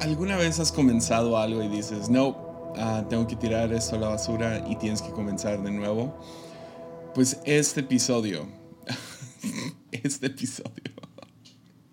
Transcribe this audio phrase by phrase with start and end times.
[0.00, 4.08] ¿Alguna vez has comenzado algo y dices, no, ah, tengo que tirar esto a la
[4.08, 6.18] basura y tienes que comenzar de nuevo?
[7.14, 8.48] Pues este episodio,
[9.92, 10.94] este episodio,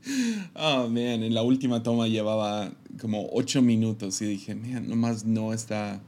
[0.56, 5.52] oh man, en la última toma llevaba como ocho minutos y dije, man, nomás no
[5.52, 6.02] está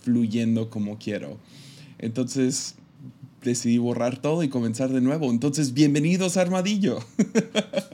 [0.00, 1.36] fluyendo como quiero.
[1.98, 2.76] Entonces
[3.42, 5.30] decidí borrar todo y comenzar de nuevo.
[5.30, 6.98] Entonces, bienvenidos a Armadillo.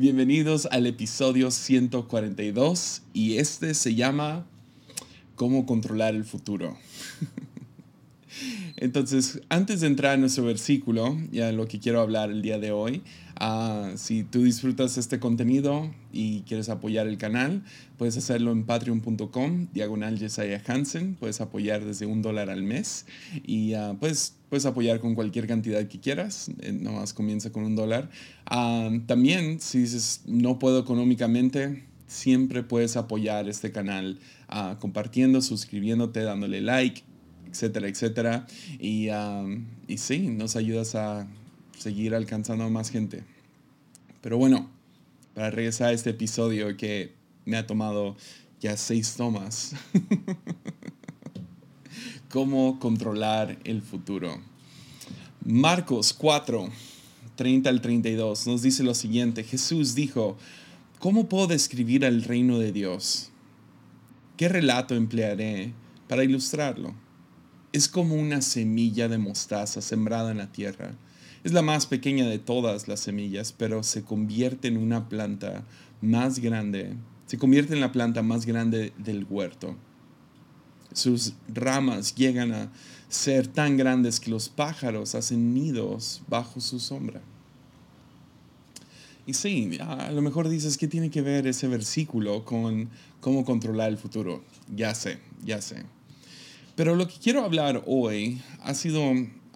[0.00, 4.46] Bienvenidos al episodio 142 y este se llama
[5.34, 6.78] ¿Cómo controlar el futuro?
[8.78, 12.72] Entonces, antes de entrar en nuestro versículo, ya lo que quiero hablar el día de
[12.72, 13.02] hoy,
[13.40, 17.64] uh, si tú disfrutas este contenido y quieres apoyar el canal,
[17.98, 23.06] puedes hacerlo en patreon.com, diagonal Jesiah Hansen, puedes apoyar desde un dólar al mes
[23.44, 27.76] y uh, puedes, puedes apoyar con cualquier cantidad que quieras, eh, nomás comienza con un
[27.76, 28.10] dólar.
[28.50, 34.18] Uh, también, si dices, no puedo económicamente, siempre puedes apoyar este canal
[34.80, 37.04] compartiendo, suscribiéndote, dándole like,
[37.48, 38.46] etcétera, etcétera.
[38.80, 39.08] Y
[39.96, 41.28] sí, nos ayudas a
[41.80, 43.24] seguir alcanzando a más gente.
[44.20, 44.68] Pero bueno,
[45.34, 47.14] para regresar a este episodio que
[47.46, 48.16] me ha tomado
[48.60, 49.74] ya seis tomas.
[52.30, 54.40] ¿Cómo controlar el futuro?
[55.44, 56.68] Marcos 4,
[57.36, 59.42] 30 al 32 nos dice lo siguiente.
[59.42, 60.36] Jesús dijo,
[60.98, 63.30] ¿cómo puedo describir el reino de Dios?
[64.36, 65.72] ¿Qué relato emplearé
[66.08, 66.94] para ilustrarlo?
[67.72, 70.94] Es como una semilla de mostaza sembrada en la tierra.
[71.42, 75.64] Es la más pequeña de todas las semillas, pero se convierte en una planta
[76.02, 76.94] más grande.
[77.26, 79.74] Se convierte en la planta más grande del huerto.
[80.92, 82.70] Sus ramas llegan a
[83.08, 87.22] ser tan grandes que los pájaros hacen nidos bajo su sombra.
[89.26, 93.88] Y sí, a lo mejor dices, ¿qué tiene que ver ese versículo con cómo controlar
[93.88, 94.42] el futuro?
[94.74, 95.84] Ya sé, ya sé.
[96.74, 99.02] Pero lo que quiero hablar hoy ha sido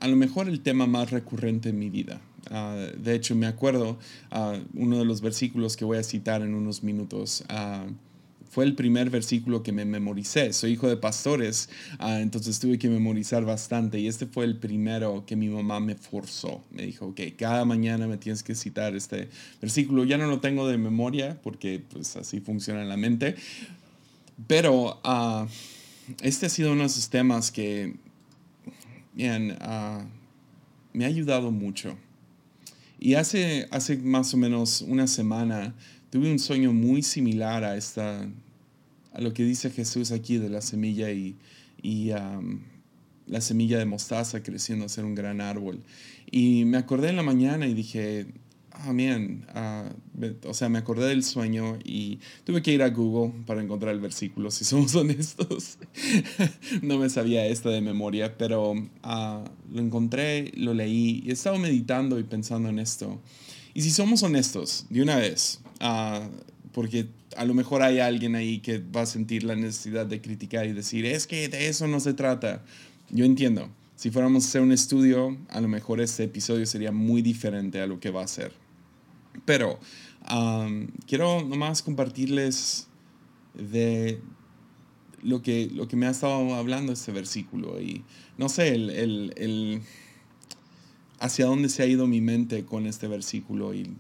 [0.05, 2.21] a lo mejor el tema más recurrente en mi vida.
[2.51, 3.99] Ah, de hecho, me acuerdo
[4.33, 7.43] uh, uno de los versículos que voy a citar en unos minutos.
[7.49, 7.91] Uh,
[8.51, 10.53] fue el primer versículo que me memoricé.
[10.53, 13.99] Soy hijo de pastores, entonces tuve que memorizar bastante.
[13.99, 16.63] Y este fue el primero que mi mamá me forzó.
[16.71, 20.05] Me dijo, ok, cada mañana me tienes que citar este versículo.
[20.05, 23.37] Ya no lo tengo de memoria porque pues así funciona la mente.
[24.47, 25.01] Pero
[26.23, 27.97] este ha sido uno de esos temas que
[29.17, 30.05] uh,
[30.93, 31.97] me ha ayudado mucho.
[32.99, 35.75] Y hace, hace más o menos una semana
[36.11, 38.27] tuve un sueño muy similar a, esta,
[39.13, 41.37] a lo que dice Jesús aquí de la semilla y,
[41.83, 42.13] y
[43.27, 45.83] la semilla de mostaza creciendo a ser un gran árbol.
[46.31, 48.27] Y me acordé en la mañana y dije,
[48.75, 49.89] ah, man, ah,
[50.47, 54.01] o sea, me acordé del sueño y tuve que ir a Google para encontrar el
[54.01, 55.79] versículo, si somos honestos.
[56.83, 61.59] no me sabía esta de memoria, pero ah, lo encontré, lo leí y he estado
[61.59, 63.21] meditando y pensando en esto.
[63.73, 66.29] Y si somos honestos, de una vez, ah,
[66.73, 70.67] porque a lo mejor hay alguien ahí que va a sentir la necesidad de criticar
[70.67, 72.65] y decir, es que de eso no se trata.
[73.11, 73.69] Yo entiendo.
[73.97, 77.87] Si fuéramos a hacer un estudio, a lo mejor este episodio sería muy diferente a
[77.87, 78.64] lo que va a ser.
[79.45, 79.79] Pero
[81.07, 82.89] quiero nomás compartirles
[83.55, 84.21] de
[85.23, 87.81] lo que, lo que me ha estado hablando este versículo.
[87.81, 88.05] Y
[88.39, 88.91] no sé, el,
[89.37, 89.83] el,
[91.19, 93.91] hacia dónde se ha ido mi mente con este versículo y,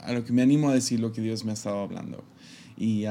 [0.00, 2.22] a lo que me animo a decir lo que Dios me ha estado hablando.
[2.76, 3.04] Y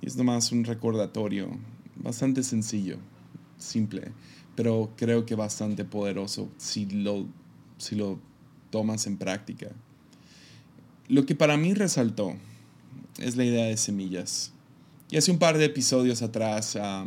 [0.00, 1.50] es nomás un recordatorio
[1.96, 2.96] bastante sencillo,
[3.58, 4.12] simple,
[4.56, 7.26] pero creo que bastante poderoso si lo,
[7.78, 8.18] si lo
[8.70, 9.68] tomas en práctica.
[11.12, 12.32] Lo que para mí resaltó
[13.18, 14.50] es la idea de semillas.
[15.10, 17.04] Y hace un par de episodios atrás, ah,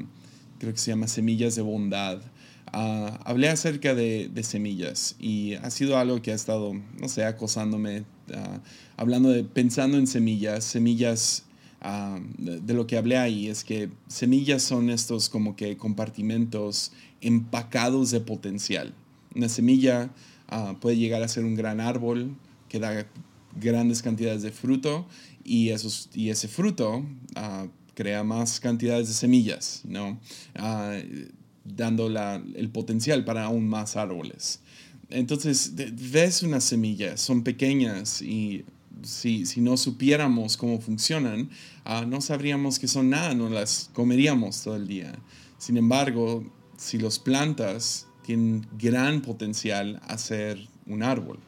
[0.60, 2.22] creo que se llama Semillas de Bondad,
[2.68, 8.04] ah, hablé acerca de, semillas y ha sido algo que ha estado, no sé, acosándome,
[8.32, 8.60] ah,
[8.96, 11.46] hablando de, pensando en semillas, semillas,
[12.38, 16.92] de, de, lo que hablé ahí es que semillas son estos como que compartimentos
[17.22, 18.94] empacados de potencial.
[19.34, 20.12] Una semilla
[20.80, 22.36] puede llegar a ser un gran árbol
[22.70, 23.08] que da
[23.56, 25.08] grandes cantidades de fruto
[25.44, 27.06] y, esos, y ese fruto
[27.36, 30.20] ah, crea más cantidades de semillas, ¿no?
[30.56, 30.98] Ah,
[31.64, 34.60] dando el potencial para aún más árboles.
[35.10, 38.66] Entonces, ves unas semillas, son pequeñas y
[39.04, 41.50] si, si, no supiéramos cómo funcionan,
[41.84, 45.14] ah, no sabríamos que son nada, no las comeríamos todo el día.
[45.58, 46.46] Sin embargo,
[46.78, 51.40] si los plantas, tienen gran potencial a ser un árbol.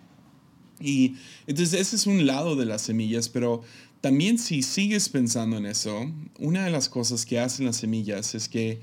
[0.79, 1.15] Y
[1.47, 3.63] entonces ese es un lado de las semillas, pero
[4.01, 8.47] también si sigues pensando en eso, una de las cosas que hacen las semillas es
[8.47, 8.79] que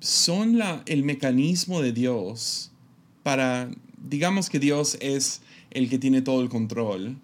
[0.00, 2.72] son la, el mecanismo de Dios
[3.22, 7.16] para, digamos que Dios es el que tiene todo el control,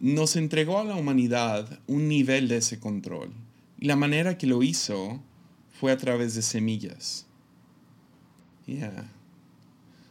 [0.00, 3.30] nos entregó a la humanidad un nivel de ese control.
[3.78, 5.20] Y la manera que lo hizo
[5.78, 7.26] fue a través de semillas.
[8.66, 9.10] Yeah.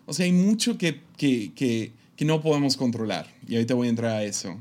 [0.05, 3.33] O sea, hay mucho que, que, que, que no podemos controlar.
[3.47, 4.57] Y ahorita voy a entrar a eso.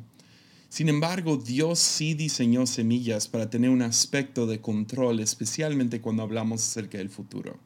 [0.69, 6.63] Sin embargo, Dios sí diseñó semillas para tener un aspecto de control, especialmente cuando hablamos
[6.63, 7.59] acerca del futuro.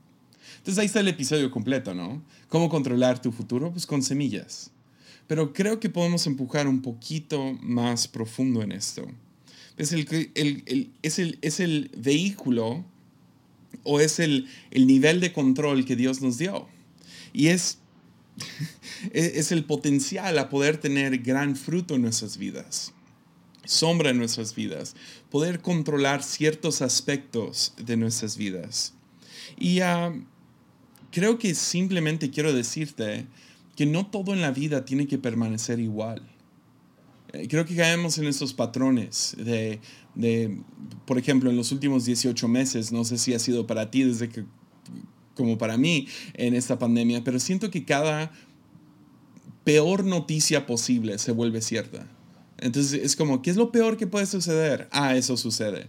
[0.58, 2.22] Entonces ahí está el episodio completo, ¿no?
[2.48, 3.72] ¿Cómo controlar tu futuro?
[3.72, 4.70] Pues con semillas.
[5.26, 9.06] Pero creo que podemos empujar un poquito más profundo en esto.
[9.78, 10.06] Es el,
[11.02, 12.84] es el, es el vehículo
[13.84, 16.66] o es el, el nivel de control que Dios nos dio.
[17.32, 17.78] Y es,
[19.12, 22.92] es el potencial a poder tener gran fruto en nuestras vidas,
[23.64, 24.94] sombra en nuestras vidas,
[25.30, 28.94] poder controlar ciertos aspectos de nuestras vidas.
[29.58, 30.14] Y ah,
[31.10, 33.26] creo que simplemente quiero decirte
[33.76, 36.22] que no todo en la vida tiene que permanecer igual.
[37.32, 39.80] Eh, creo que caemos en esos patrones de,
[40.14, 40.58] de,
[41.06, 44.28] por ejemplo, en los últimos 18 meses, no sé si ha sido para ti desde
[44.28, 44.44] que,
[45.38, 48.30] como para mí en esta pandemia, pero siento que cada
[49.64, 52.06] peor noticia posible se vuelve cierta.
[52.58, 54.88] Entonces es como, ¿qué es lo peor que puede suceder?
[54.92, 55.88] Ah, eso sucede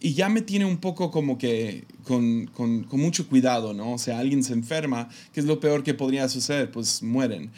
[0.00, 3.92] y ya me tiene un poco como que con, con, mucho cuidado, ¿no?
[3.92, 6.70] O sea, alguien se enferma, ¿qué es lo peor que podría suceder?
[6.70, 7.50] Pues mueren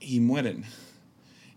[0.00, 0.64] y mueren.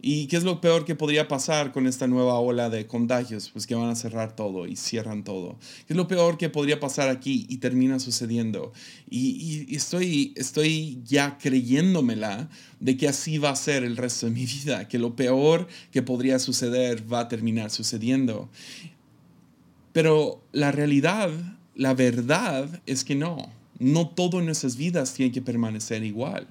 [0.07, 3.49] ¿Y qué es lo peor que podría pasar con esta nueva ola de contagios?
[3.49, 5.57] Pues que van a cerrar todo y cierran todo.
[5.87, 8.71] ¿Qué es lo peor que podría pasar aquí y termina sucediendo?
[9.09, 14.45] Y, estoy, estoy ya creyéndomela de que así va a ser el resto de mi
[14.63, 18.47] vida, que lo peor que podría suceder va a terminar sucediendo.
[19.91, 21.31] Pero la realidad,
[21.73, 23.51] la verdad es que no.
[23.79, 26.45] No todo en nuestras vidas tiene que permanecer igual.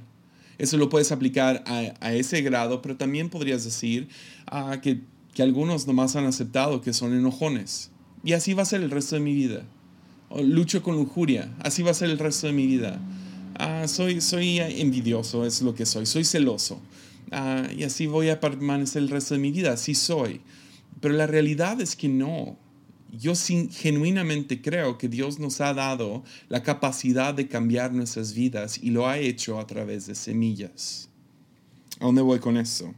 [0.58, 4.08] Eso lo puedes aplicar a, ese grado, pero también podrías decir
[4.46, 5.00] ah, que,
[5.34, 7.90] que, algunos nomás han aceptado que son enojones.
[8.22, 9.64] Y así va a ser el resto de mi vida.
[10.28, 11.52] O lucho con lujuria.
[11.60, 13.00] Así va a ser el resto de mi vida.
[13.56, 16.06] Ah, soy, soy envidioso, es lo que soy.
[16.06, 16.80] Soy celoso.
[17.30, 19.72] Ah, y así voy a permanecer el resto de mi vida.
[19.72, 20.40] Así soy.
[21.00, 22.56] Pero la realidad es que no
[23.18, 28.90] yo genuinamente creo que Dios nos ha dado la capacidad de cambiar nuestras vidas y
[28.90, 31.08] lo ha hecho a través de semillas.
[32.00, 32.94] ¿A dónde voy con eso?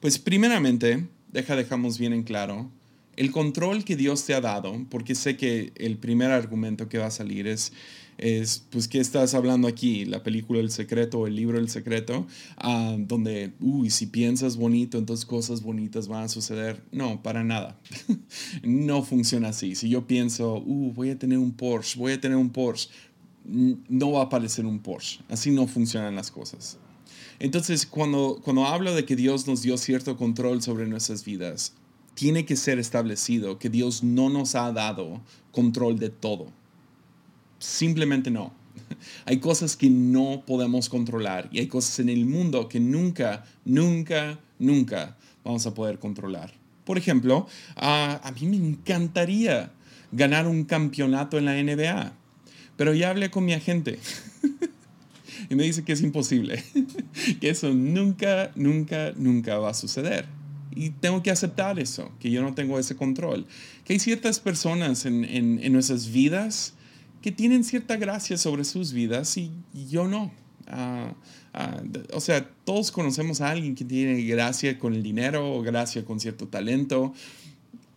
[0.00, 2.70] Pues primeramente, deja, dejamos bien en claro,
[3.16, 7.06] el control que Dios te ha dado, porque sé que el primer argumento que va
[7.06, 7.72] a salir es,
[8.18, 10.04] es pues, ¿qué estás hablando aquí?
[10.04, 12.26] La película El Secreto el libro El Secreto,
[12.56, 16.82] ah, donde, uy, si piensas bonito, entonces cosas bonitas van a suceder.
[16.92, 17.78] No, para nada.
[18.62, 19.74] no funciona así.
[19.74, 22.88] Si yo pienso, uh, voy a tener un Porsche, voy a tener un Porsche,
[23.44, 25.20] no va a aparecer un Porsche.
[25.28, 26.78] Así no funcionan las cosas.
[27.38, 31.74] Entonces, cuando, cuando hablo de que Dios nos dio cierto control sobre nuestras vidas,
[32.14, 35.20] tiene que ser establecido que Dios no nos ha dado
[35.52, 36.46] control de todo.
[37.58, 38.52] Simplemente no.
[39.26, 44.40] Hay cosas que no podemos controlar y hay cosas en el mundo que nunca, nunca,
[44.58, 46.52] nunca vamos a poder controlar.
[46.84, 47.46] Por ejemplo,
[47.76, 49.70] a mí me encantaría
[50.12, 52.12] ganar un campeonato en la NBA,
[52.76, 53.98] pero ya hablé con mi agente
[55.50, 56.62] y me dice que es imposible,
[57.40, 60.26] que eso nunca, nunca, nunca va a suceder.
[60.74, 63.46] Y tengo que aceptar eso, que yo no tengo ese control.
[63.84, 66.74] Que hay ciertas personas en, en, nuestras vidas
[67.22, 69.50] que tienen cierta gracia sobre sus vidas y,
[69.88, 70.32] yo no.
[70.66, 71.14] Ah,
[71.52, 76.04] ah, o sea, todos conocemos a alguien que tiene gracia con el dinero o gracia
[76.04, 77.14] con cierto talento.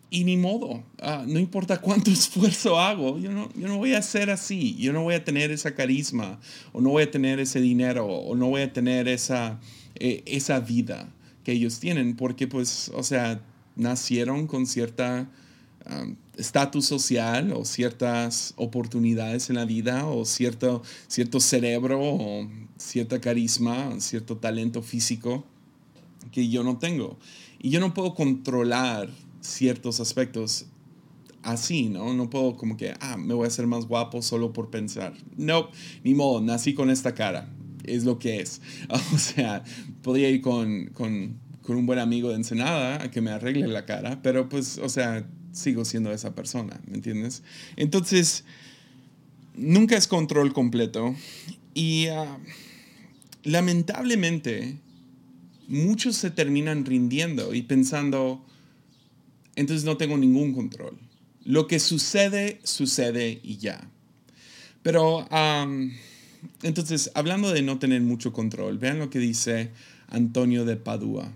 [0.09, 4.01] Y ni modo, ah, no importa cuánto esfuerzo hago, yo no, yo no voy a
[4.01, 6.39] ser así, yo no voy a tener esa carisma,
[6.71, 9.59] o no voy a tener ese dinero, o no voy a tener esa,
[9.95, 11.09] eh, esa vida
[11.47, 13.39] que ellos tienen, porque pues, o sea,
[13.77, 15.29] nacieron con cierta
[16.35, 23.97] estatus social o ciertas oportunidades en la vida o cierto, cierto cerebro o cierta carisma,
[24.01, 25.45] cierto talento físico
[26.33, 27.17] que yo no tengo.
[27.59, 30.65] Y yo no puedo controlar ciertos aspectos
[31.43, 32.13] así, ¿no?
[32.13, 35.13] No puedo como que, ah, me voy a hacer más guapo solo por pensar.
[35.37, 35.69] No,
[36.03, 37.53] ni modo, nací con esta cara
[37.87, 38.61] es lo que es.
[39.13, 39.63] O sea,
[40.03, 43.85] podría ir con, con, con, un buen amigo de Ensenada a que me arregle la
[43.85, 47.43] cara, pero pues, o sea, sigo siendo esa persona, ¿me entiendes?
[47.75, 48.43] Entonces,
[49.55, 51.15] nunca es control completo
[51.73, 52.37] y, ah,
[53.43, 54.77] lamentablemente,
[55.67, 58.45] muchos se terminan rindiendo y pensando,
[59.55, 60.97] entonces no tengo ningún control.
[61.43, 63.89] Lo que sucede, sucede y ya.
[64.83, 65.27] Pero,
[66.63, 69.71] entonces, hablando de no tener mucho control, vean lo que dice
[70.07, 71.31] Antonio de Padua.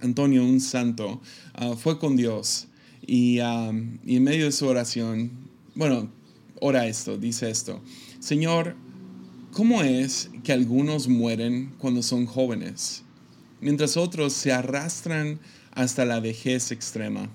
[0.00, 1.20] Antonio, un santo,
[1.54, 2.68] ah, fue con Dios
[3.06, 5.30] y, y en medio de su oración,
[5.74, 6.10] bueno,
[6.60, 7.82] ora esto, dice esto,
[8.18, 8.76] Señor,
[9.52, 13.02] ¿cómo es que algunos mueren cuando son jóvenes,
[13.60, 15.40] mientras otros se arrastran
[15.72, 17.28] hasta la vejez extrema?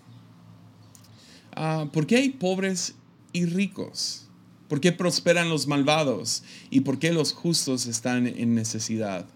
[1.51, 2.95] Ah, ¿Por qué hay pobres
[3.31, 4.24] y ricos?
[4.67, 6.43] ¿Por qué prosperan los malvados?
[6.69, 9.27] ¿Y por qué los justos están en necesidad?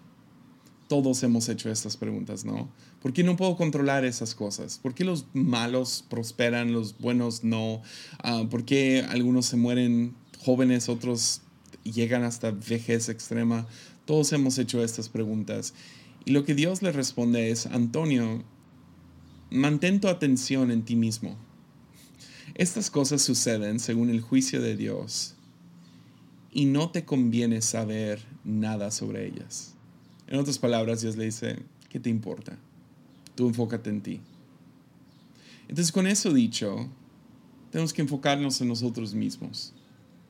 [0.87, 2.67] Todos hemos hecho estas preguntas, ¿no?
[3.01, 4.79] ¿Por qué no puedo controlar esas cosas?
[4.81, 7.81] ¿Por qué los malos prosperan, los buenos no?
[8.23, 11.41] Ah, ¿Por qué algunos se mueren jóvenes, otros
[11.83, 13.67] llegan hasta vejez extrema?
[14.05, 15.75] Todos hemos hecho estas preguntas.
[16.25, 18.43] Y lo que Dios le responde es, Antonio,
[19.51, 21.37] mantén tu atención en ti mismo.
[22.59, 25.33] Estas cosas suceden según el juicio de Dios
[26.51, 29.75] y no te conviene saber nada sobre ellas.
[30.27, 32.57] En otras palabras, Dios le dice, ¿qué te importa?
[33.35, 34.19] Tú enfócate en ti.
[35.69, 36.89] Entonces, con eso dicho,
[37.71, 39.71] tenemos que enfocarnos en nosotros mismos.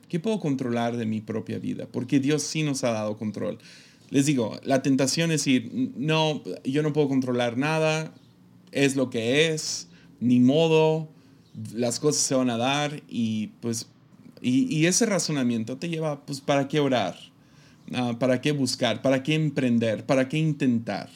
[0.08, 1.88] ¿Qué puedo controlar de mi propia vida?
[1.90, 3.58] Porque Dios sí nos ha dado control.
[4.10, 8.14] Les digo, la tentación es decir, no, yo no puedo controlar nada,
[8.70, 9.88] es lo que es,
[10.20, 11.08] ni modo,
[11.74, 13.88] las cosas se van a dar y pues,
[14.42, 17.16] y, ese razonamiento te lleva, pues, ¿para qué orar?
[17.92, 19.02] Ah, ¿Para qué buscar?
[19.02, 20.06] ¿Para qué emprender?
[20.06, 21.10] ¿Para qué intentar?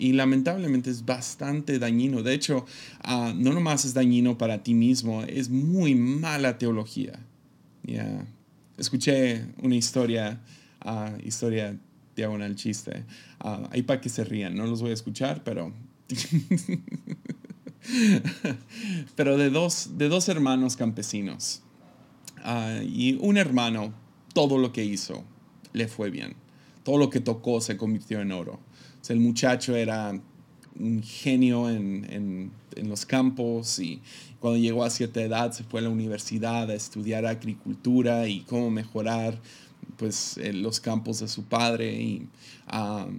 [0.00, 2.22] y lamentablemente es bastante dañino.
[2.22, 2.64] De hecho,
[3.06, 7.20] uh, no nomás es dañino para ti mismo, es muy mala teología.
[7.84, 8.26] Yeah.
[8.78, 10.40] Escuché una historia,
[10.86, 11.76] uh, historia
[12.16, 13.04] diagonal chiste.
[13.70, 15.72] Ahí para que se rían, no los voy a escuchar, pero...
[19.16, 21.62] pero de dos, de dos hermanos campesinos.
[22.84, 23.92] y un hermano,
[24.34, 25.24] todo lo que hizo
[25.72, 26.34] le fue bien.
[26.82, 28.60] Todo lo que tocó se convirtió en oro
[29.08, 30.12] el muchacho era
[30.78, 34.00] un genio en, los campos y
[34.38, 38.70] cuando llegó a cierta edad se fue a la universidad a estudiar agricultura y cómo
[38.70, 39.38] mejorar
[39.96, 42.28] pues los campos de su padre y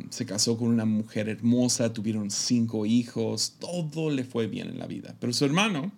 [0.10, 4.88] se casó con una mujer hermosa, tuvieron cinco hijos, todo le fue bien en la
[4.88, 5.16] vida.
[5.20, 5.92] Pero su hermano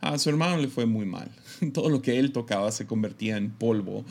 [0.00, 1.30] a su hermano le fue muy mal.
[1.74, 4.04] Todo lo que él tocaba se convertía en polvo.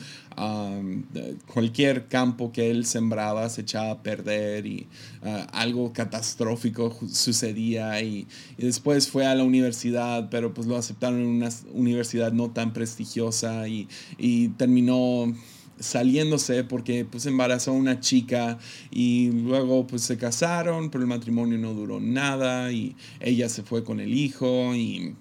[1.52, 4.86] cualquier campo que él sembraba se echaba a perder y
[5.24, 8.00] ah, algo catastrófico sucedía.
[8.02, 12.72] Y, después fue a la universidad, pero pues lo aceptaron en una universidad no tan
[12.72, 15.34] prestigiosa y, y terminó
[15.80, 18.58] saliéndose porque pues embarazó a una chica
[18.90, 23.82] y luego pues se casaron, pero el matrimonio no duró nada y ella se fue
[23.82, 25.14] con el hijo y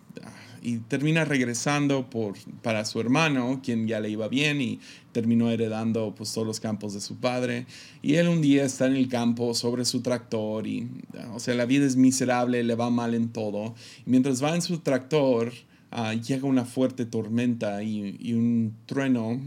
[0.61, 4.79] y termina regresando por, para su hermano, quien ya le iba bien y
[5.11, 7.65] terminó heredando pues, todos los campos de su padre.
[8.01, 10.89] Y él un día está en el campo sobre su tractor y,
[11.33, 13.75] o sea, la vida es miserable, le va mal en todo.
[14.05, 15.53] Mientras va en su tractor,
[15.91, 19.39] ah, llega una fuerte tormenta y, y un trueno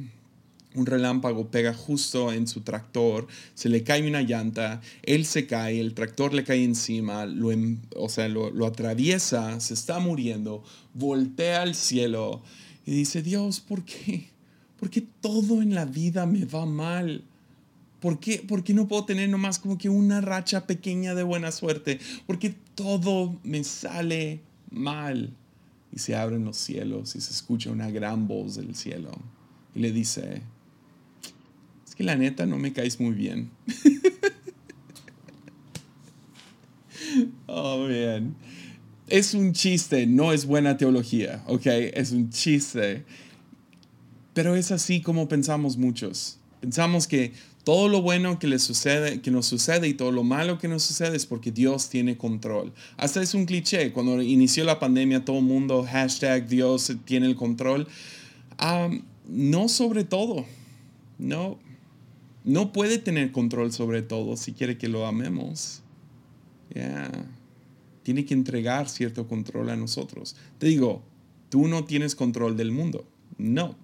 [0.75, 5.81] un relámpago pega justo en su tractor, se le cae una llanta, él se cae,
[5.81, 10.63] el tractor le cae encima, lo, em, o sea, lo, atraviesa, se está muriendo,
[10.95, 12.43] voltea al cielo
[12.87, 14.29] y dice, Dios, ¿por qué?
[14.79, 17.23] ¿Por qué todo en la vida me va mal?
[18.01, 21.53] ¿Por qué, ¿Por qué no puedo tener nomás como que una racha pequeña de buena
[21.53, 22.01] suerte?
[22.27, 25.33] ¿Por qué todo me sale mal?
[25.93, 29.13] Y se abren los cielos y se escucha una gran voz del cielo
[29.75, 30.43] y le dice,
[32.03, 33.51] la neta no me caes muy bien.
[37.47, 38.35] oh, bien.
[39.09, 41.67] Es un chiste, no es buena teología, ¿ok?
[41.67, 43.05] Es un chiste.
[44.35, 46.39] Pero es así como pensamos muchos.
[46.61, 47.33] Pensamos que
[47.65, 50.83] todo lo bueno que, le sucede, que nos sucede y todo lo malo que nos
[50.83, 52.73] sucede es porque Dios tiene control.
[52.97, 53.93] Hasta es un cliché.
[53.93, 57.87] Cuando inició la pandemia, todo el mundo, hashtag Dios tiene el control.
[58.59, 58.91] Ah,
[59.29, 60.45] no sobre todo.
[61.19, 61.59] No,
[62.45, 65.83] no puede tener control sobre todo si quiere que lo amemos.
[68.03, 70.37] Tiene que entregar cierto control a nosotros.
[70.59, 71.03] Te digo,
[71.49, 73.07] tú no tienes control del mundo.
[73.39, 73.77] No.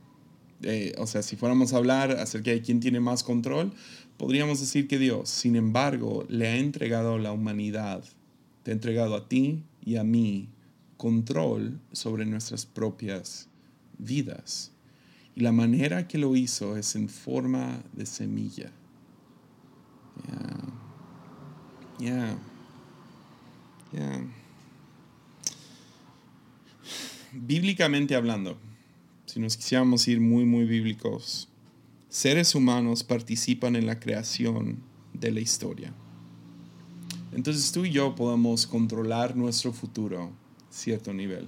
[0.63, 3.73] Eh, o sea, si fuéramos a hablar acerca de quién tiene más control,
[4.17, 5.29] podríamos decir que Dios.
[5.29, 8.03] Sin embargo, le ha entregado a la humanidad,
[8.65, 10.49] te ha entregado a ti y a mí
[10.97, 13.49] control sobre nuestras propias
[13.99, 14.73] vidas.
[15.39, 18.73] Y la manera que lo hizo es en forma de semilla.
[22.01, 22.37] Yeah.
[23.93, 24.27] Yeah.
[27.31, 28.59] Bíblicamente hablando,
[29.27, 31.49] si nos quisiéramos ir muy, muy bíblicos,
[32.09, 34.79] seres humanos participan en la creación
[35.13, 35.95] de la historia.
[37.31, 41.47] Entonces tú y yo podemos controlar nuestro futuro a cierto nivel.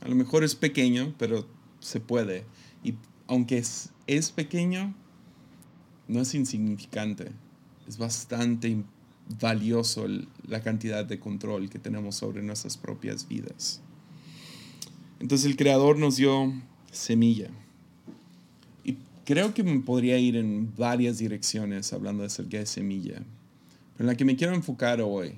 [0.00, 1.48] A lo mejor es pequeño, pero
[1.80, 2.44] se puede.
[2.82, 2.94] Y
[3.26, 4.94] aunque es, es pequeño,
[6.08, 7.30] no es insignificante.
[7.86, 8.82] Es bastante
[9.40, 10.06] valioso
[10.46, 13.80] la cantidad de control que tenemos sobre nuestras propias vidas.
[15.20, 16.52] Entonces el Creador nos dio
[16.90, 17.50] semilla.
[18.84, 23.22] Y creo que me podría ir en varias direcciones hablando acerca de semilla.
[23.96, 25.34] Pero en la que me quiero enfocar hoy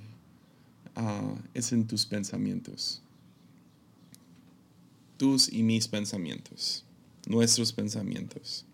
[0.97, 3.03] ah, es en tus pensamientos.
[5.19, 6.85] Tus y mis pensamientos.
[7.27, 8.67] Nuestros pensamientos.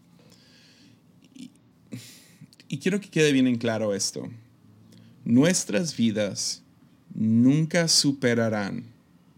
[1.35, 4.28] Y, quiero que quede bien en claro esto.
[5.25, 6.62] Nuestras vidas
[7.14, 8.85] nunca superarán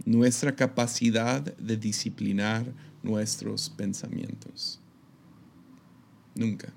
[0.04, 4.80] nuestra capacidad de disciplinar nuestros pensamientos.
[6.34, 6.72] Nunca.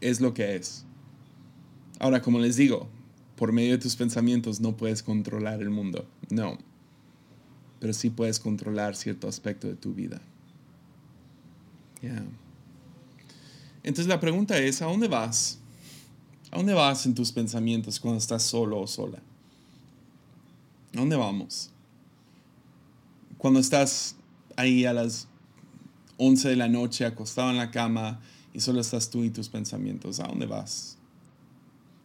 [0.00, 0.84] Es lo que es.
[1.98, 2.88] Ahora, como les digo,
[3.36, 6.08] por medio de tus pensamientos no puedes controlar el mundo.
[6.30, 6.58] No.
[7.80, 10.20] Pero sí puedes controlar cierto aspecto de tu vida.
[13.82, 15.58] Entonces la pregunta es, ¿a dónde vas?
[16.50, 19.18] ¿A dónde vas en tus pensamientos cuando estás solo o sola?
[20.94, 21.70] ¿A dónde vamos?
[23.36, 24.16] Cuando estás
[24.56, 25.28] ahí a las
[26.16, 28.20] 11 de la noche acostado en la cama
[28.52, 30.96] y solo estás tú y tus pensamientos, ¿a dónde vas?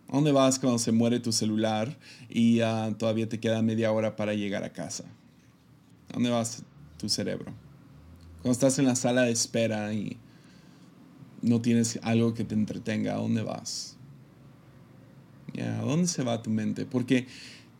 [0.09, 1.97] ¿A dónde vas cuando se muere tu celular
[2.29, 5.05] y ah, todavía te queda media hora para llegar a casa?
[6.13, 6.61] ¿A dónde vas
[6.97, 7.51] tu cerebro?
[8.43, 10.17] Cuando estás en la sala de espera y
[11.41, 13.97] no tienes algo que te entretenga, ¿a dónde vas?
[15.59, 16.85] ¿A dónde se va tu mente?
[16.85, 17.25] Porque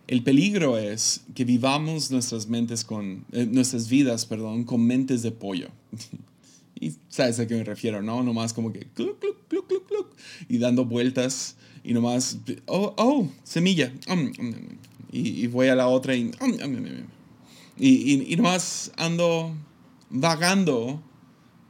[0.07, 5.31] el peligro es que vivamos nuestras mentes con, eh, nuestras vidas, perdón, con mentes de
[5.31, 5.69] pollo.
[6.79, 8.23] y sabes a qué me refiero, ¿no?
[8.23, 10.07] Nomás como que cluc, cluc, cluc, cluc, cluc,
[10.49, 13.93] y dando vueltas y nomás, oh, oh, semilla.
[15.11, 16.31] y, voy a la otra y,
[17.77, 19.55] y, y, nomás ando
[20.09, 21.01] vagando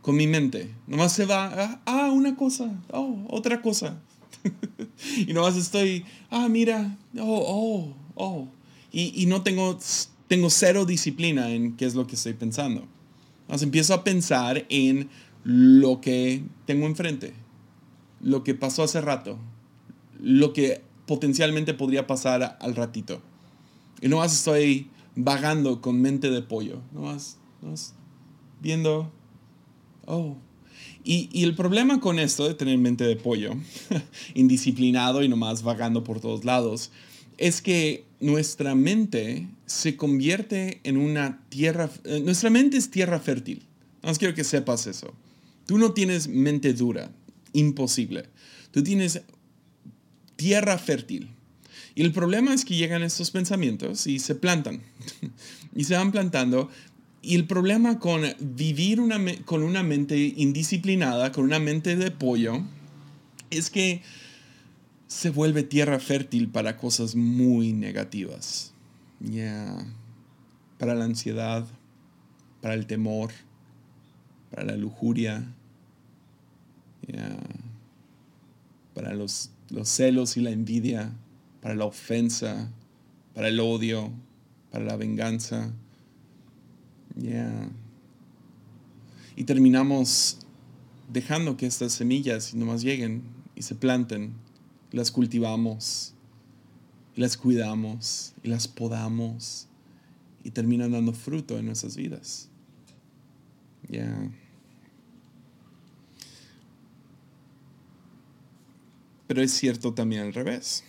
[0.02, 0.74] con mi mente.
[0.88, 4.02] Nomás se va, ah, ah una cosa, oh, otra cosa.
[5.28, 8.48] y nomás estoy, ah, mira, oh, oh oh,
[8.92, 9.78] y, no tengo,
[10.28, 12.88] tengo cero disciplina en qué es lo que estoy pensando.
[13.42, 15.10] Entonces empiezo a pensar en
[15.44, 17.34] lo que tengo enfrente,
[18.22, 19.39] lo que pasó hace rato,
[20.22, 23.22] lo que potencialmente podría pasar al ratito.
[24.00, 27.38] Y no más estoy vagando con mente de pollo, no más,
[28.62, 29.12] viendo,
[30.06, 30.38] oh.
[31.06, 33.56] Y, y, el problema con esto de tener mente de pollo,
[34.36, 36.91] indisciplinado y nomás vagando por todos lados,
[37.38, 43.65] es que nuestra mente se convierte en una tierra, eh, nuestra mente es tierra fértil.
[44.02, 45.13] Nada quiero que sepas eso.
[45.65, 47.12] Tú no tienes mente dura,
[47.54, 48.30] imposible.
[48.71, 49.21] Tú tienes
[50.36, 51.30] tierra fértil.
[51.96, 54.82] Y el problema es que llegan estos pensamientos y se plantan.
[55.76, 56.70] y se van plantando.
[57.22, 62.64] Y el problema con vivir una, con una mente indisciplinada, con una mente de pollo,
[63.50, 64.02] es que
[65.08, 68.74] se vuelve tierra fértil para cosas muy negativas.
[69.20, 69.86] Ya.
[70.80, 71.66] Para la ansiedad,
[72.62, 73.32] para el temor,
[74.50, 75.46] para la lujuria,
[78.94, 81.14] para los, los celos y la envidia,
[81.63, 82.69] para la ofensa,
[83.34, 84.12] para el odio,
[84.69, 85.71] para la venganza.
[89.38, 90.39] Y terminamos
[91.10, 93.23] dejando que estas semillas nomás lleguen
[93.56, 94.34] y se planten
[94.91, 96.13] las cultivamos,
[97.15, 99.67] y las cuidamos, y las podamos,
[100.43, 102.49] y terminan dando fruto en nuestras vidas.
[103.88, 104.30] Ya.
[109.28, 110.84] Pero es cierto también al revés.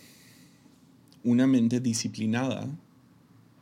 [1.25, 2.67] Una mente disciplinada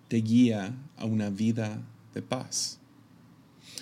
[0.09, 1.81] te guía a una vida
[2.13, 2.79] de paz.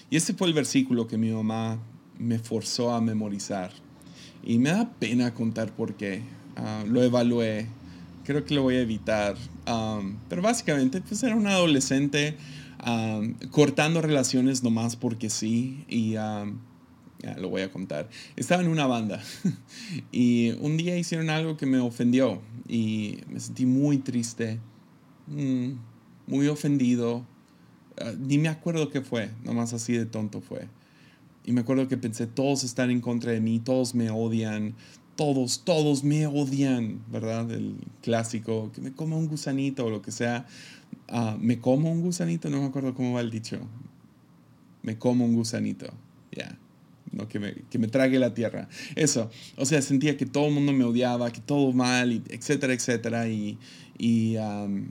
[0.10, 1.80] Y este fue el versículo que mi mamá
[2.20, 3.72] me forzó a memorizar.
[4.44, 6.22] Y me da pena contar por qué.
[6.56, 7.66] Ah, lo evalué.
[8.24, 9.36] Creo que lo voy a evitar.
[10.30, 12.38] pero básicamente, pues era un adolescente
[13.50, 15.86] cortando relaciones nomás porque sí.
[15.90, 16.16] Y
[17.22, 18.10] ya lo voy a contar.
[18.36, 19.22] Estaba en una banda
[20.12, 24.60] y un día hicieron algo que me ofendió y me sentí muy triste,
[25.28, 25.72] mm,
[26.28, 27.26] muy ofendido.
[28.00, 30.68] Ah, ni me acuerdo qué fue, nomás así de tonto fue.
[31.44, 34.76] Y me acuerdo que pensé, todos están en contra de mí, todos me odian,
[35.16, 37.52] todos, todos me odian, ¿verdad?
[37.52, 40.46] El clásico, que me coma un gusanito o lo que sea.
[41.10, 43.60] Ah, me como un gusanito, no me acuerdo cómo va el dicho.
[44.84, 45.88] Me como un gusanito,
[46.32, 46.58] ya.
[47.12, 48.70] No, que me, que me trague la tierra.
[48.96, 52.74] Eso, o sea, sentía que todo el mundo me odiaba, que todo mal, y etcétera,
[52.74, 53.28] etcétera.
[53.28, 53.58] Y,
[53.98, 54.38] y,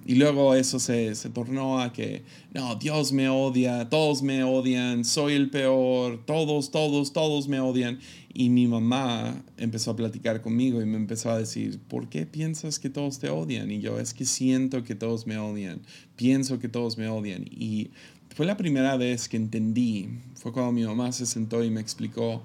[0.06, 5.04] y, luego eso se, se, tornó a que, no, Dios me odia, todos me odian,
[5.04, 7.98] soy el peor, todos, todos, todos me odian.
[8.32, 12.78] Y mi mamá empezó a platicar conmigo y me empezó a decir, ¿por qué piensas
[12.78, 13.70] que todos te odian?
[13.72, 15.80] Y yo, es que siento que todos me odian,
[16.14, 17.46] pienso que todos me odian.
[17.50, 17.90] Y
[18.34, 22.42] fue la primera vez que entendí, fue cuando mi mamá se sentó y me explicó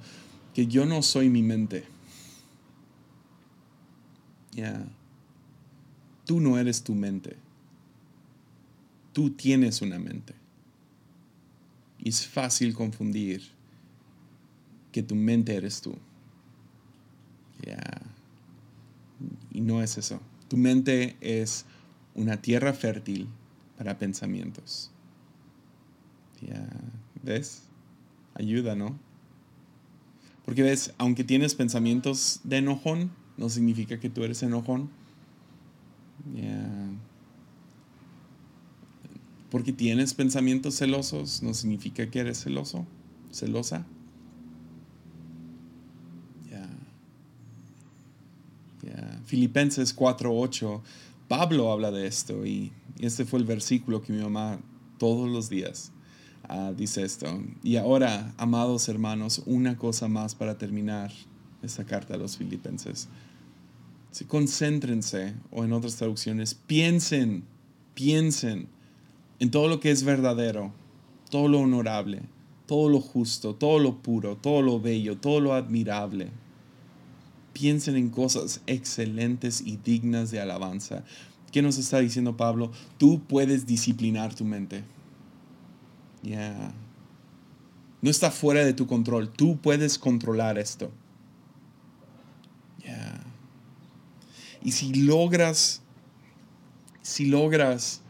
[0.53, 1.85] que yo no soy mi mente.
[4.51, 4.87] Ya.
[6.25, 7.35] Tú no eres tu mente.
[9.13, 10.33] Tú tienes una mente.
[11.99, 13.43] Y es fácil confundir
[14.91, 15.95] que tu mente eres tú.
[17.65, 18.01] Ya.
[19.51, 20.21] Y no es eso.
[20.47, 21.65] Tu mente es
[22.15, 23.27] una tierra fértil
[23.77, 24.91] para pensamientos.
[26.47, 26.67] Ya.
[27.23, 27.63] ¿Ves?
[28.33, 28.97] Ayuda, ¿no?
[30.45, 34.89] Porque ves, aunque tienes pensamientos de enojón, no significa que tú eres enojón
[39.55, 42.85] porque tienes pensamientos celosos no significa que eres celoso,
[43.31, 43.85] celosa.
[49.25, 50.81] Filipenses 4:8,
[51.27, 54.59] Pablo habla de esto y, este fue el versículo que mi mamá
[54.99, 55.91] todos los días
[56.49, 57.27] ah, dice esto.
[57.63, 61.11] Y ahora, amados hermanos, una cosa más para terminar
[61.61, 63.07] esta carta a los filipenses
[64.23, 67.43] concéntrense, o en otras traducciones, piensen,
[67.93, 68.69] piensen
[69.39, 70.71] en todo lo que es verdadero,
[71.29, 72.21] todo lo honorable,
[72.65, 76.29] todo lo justo, todo lo puro, todo lo bello, todo lo admirable.
[77.51, 81.03] Piensen en cosas excelentes y dignas de alabanza.
[81.51, 82.71] ¿Qué nos está diciendo Pablo?
[82.97, 84.83] Tú puedes disciplinar tu mente.
[88.01, 89.29] No está fuera de tu control.
[89.29, 90.91] Tú puedes controlar esto.
[94.65, 95.81] Y si logras,
[97.03, 98.01] si logras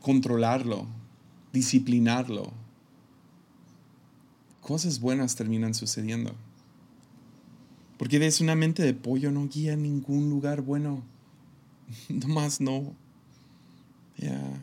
[0.00, 0.88] controlarlo,
[1.52, 2.52] disciplinarlo,
[4.60, 6.34] cosas buenas terminan sucediendo.
[7.96, 11.04] Porque ves, una mente de pollo no guía a ningún lugar bueno.
[12.08, 12.96] Nomás no.
[14.16, 14.60] Ya.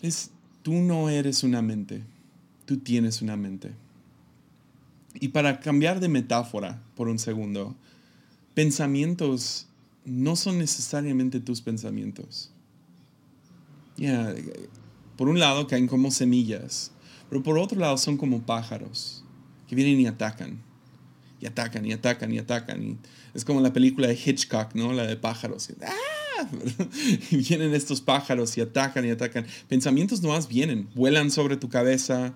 [0.00, 0.30] Es,
[0.62, 2.02] tú no eres una mente.
[2.64, 3.72] Tú tienes una mente.
[5.14, 7.74] Y para cambiar de metáfora por un segundo,
[8.54, 9.66] pensamientos
[10.04, 12.50] no son necesariamente tus pensamientos.
[15.16, 16.92] Por un lado caen como semillas,
[17.28, 19.24] pero por otro lado son como pájaros
[19.66, 20.62] que vienen y atacan,
[21.40, 22.82] y atacan, y atacan, y atacan.
[22.82, 22.98] Y
[23.34, 24.92] es como la película de Hitchcock, ¿no?
[24.92, 25.68] La de pájaros.
[25.82, 26.17] ¡Ah!
[27.30, 29.46] Y vienen estos pájaros y atacan y atacan.
[29.68, 32.34] Pensamientos no más vienen, vuelan sobre tu cabeza,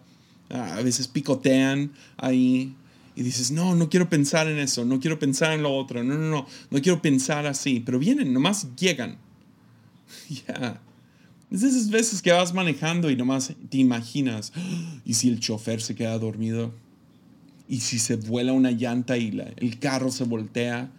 [0.51, 2.75] a veces picotean ahí,
[3.15, 6.17] y dices, no, no quiero pensar en eso, no quiero pensar en lo otro, no,
[6.17, 9.19] no, no, no quiero pensar así, pero vienen, nomás llegan.
[10.47, 10.81] Ya.
[11.51, 15.41] Es de esas veces que vas manejando y nomás te imaginas, ah, ¿y si el
[15.41, 16.73] chofer se queda dormido?
[17.69, 20.91] ¿Y si se vuela una llanta y el carro se voltea?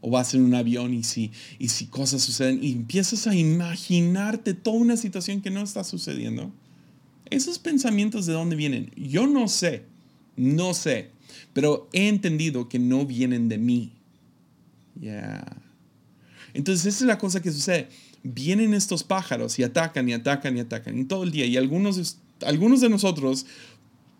[0.00, 2.62] ¿O vas en un avión y si, y si cosas suceden?
[2.62, 6.50] Y empiezas a imaginarte toda una situación que no está sucediendo.
[7.28, 9.84] Esos pensamientos de dónde vienen, yo no sé,
[10.36, 11.10] no sé
[11.52, 13.92] pero he entendido que no vienen de mí.
[15.00, 15.44] Ya.
[16.54, 17.88] Entonces, esa es la cosa que sucede.
[18.22, 21.46] Vienen estos pájaros y atacan y atacan y atacan y todo el día.
[21.46, 23.46] Y algunos, algunos de nosotros,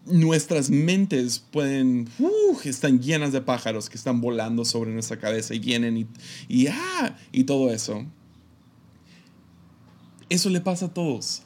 [0.06, 5.58] nuestras mentes pueden, uh, están llenas de pájaros que están volando sobre nuestra cabeza y
[5.58, 6.06] vienen y,
[6.48, 8.04] y, ah, y todo eso.
[10.28, 11.42] Eso le pasa a todos.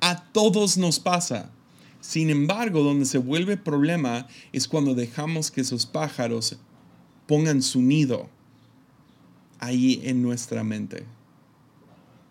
[0.00, 1.50] A todos nos pasa.
[2.00, 6.56] Sin embargo, donde se vuelve problema es cuando dejamos que esos pájaros
[7.26, 8.28] pongan su nido
[9.58, 11.04] ahí en nuestra mente.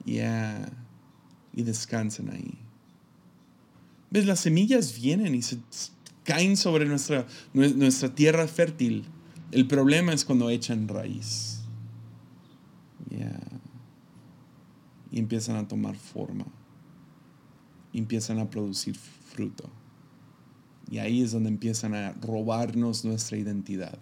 [0.06, 0.72] Ya.
[1.54, 2.65] Y descansen ahí.
[4.16, 4.26] ¿Ves?
[4.26, 5.58] Las semillas vienen y se
[6.24, 9.04] caen sobre nuestra, nuestra tierra fértil.
[9.52, 11.60] El problema es cuando echan raíz.
[13.10, 13.38] Ya.
[15.12, 16.46] Y empiezan a tomar forma.
[17.92, 19.70] Y empiezan a producir fruto.
[20.90, 24.00] Y ahí es donde empiezan a robarnos nuestra identidad.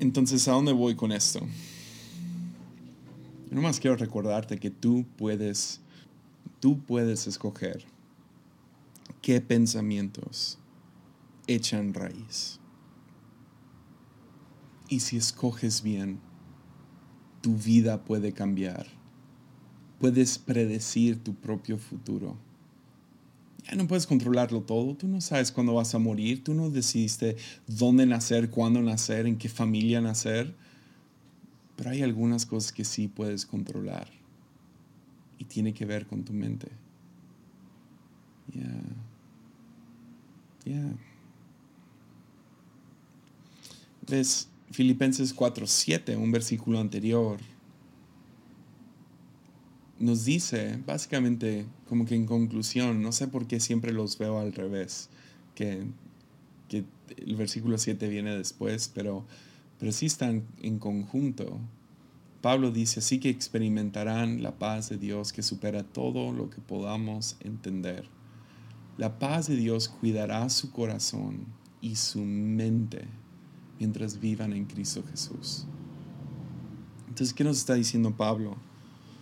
[0.00, 1.40] Entonces, ¿a dónde voy con esto?
[3.50, 5.80] Nomás quiero recordarte que tú puedes,
[6.60, 7.84] tú puedes escoger
[9.20, 10.58] qué pensamientos
[11.48, 12.60] echan raíz.
[14.88, 16.20] Y si escoges bien,
[17.40, 18.86] tu vida puede cambiar.
[19.98, 22.36] Puedes predecir tu propio futuro.
[23.68, 24.96] Ya no puedes controlarlo todo.
[24.96, 26.42] Tú no sabes cuándo vas a morir.
[26.42, 27.36] Tú no decidiste
[27.66, 30.56] dónde nacer, cuándo nacer, en qué familia nacer.
[31.80, 34.06] Pero hay algunas cosas que sí puedes controlar.
[35.38, 36.68] Y tiene que ver con tu mente.
[38.52, 38.82] Ya.
[40.66, 40.92] Ya.
[44.06, 44.50] ¿Ves?
[44.70, 47.40] Filipenses 4:7, un versículo anterior,
[49.98, 54.52] nos dice, básicamente, como que en conclusión, no sé por qué siempre los veo al
[54.52, 55.08] revés,
[55.54, 55.86] que,
[56.68, 56.84] que
[57.16, 59.24] el versículo 7 viene después, pero,
[59.80, 60.06] pero sí
[60.60, 61.58] en conjunto.
[62.42, 67.36] Pablo dice, así que experimentarán la paz de Dios que supera todo lo que podamos
[67.40, 68.08] entender.
[68.98, 71.46] La paz de Dios cuidará su corazón
[71.80, 73.06] y su mente
[73.78, 75.64] mientras vivan en Cristo Jesús.
[77.08, 78.56] Entonces, ¿qué nos está diciendo Pablo?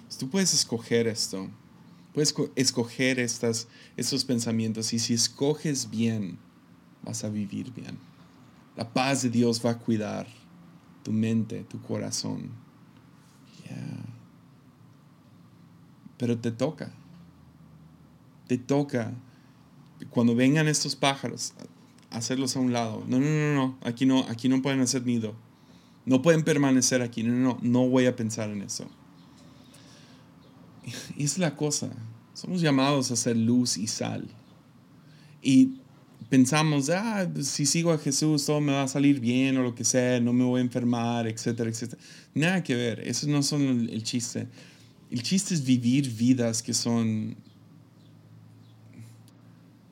[0.07, 1.49] Pues tú puedes escoger esto,
[2.12, 6.38] puedes escoger estas, estos pensamientos y si escoges bien,
[7.05, 7.99] vas a vivir bien.
[8.77, 10.27] La paz de Dios va a cuidar
[11.09, 12.51] tu mente, tu corazón.
[16.18, 16.92] Pero te toca.
[18.47, 19.14] Te toca.
[20.11, 21.55] Cuando vengan estos pájaros,
[22.11, 23.05] hacerlos a un lado.
[23.09, 25.35] No, no, no, no, aquí no, aquí no pueden hacer nido.
[26.05, 27.23] No pueden permanecer aquí.
[27.23, 28.87] No, no, no, no voy a pensar en eso.
[31.16, 31.88] Es la cosa.
[32.35, 34.29] Somos llamados a ser luz y sal.
[35.40, 35.81] Y
[36.28, 39.85] pensamos, ah, si sigo a Jesús todo me va a salir bien o lo que
[39.85, 42.00] sea, no me voy a enfermar, etcétera, etcétera.
[42.35, 43.00] Nada que ver.
[43.07, 44.46] Eso no son el chiste.
[45.11, 47.37] El chiste es vivir vidas que son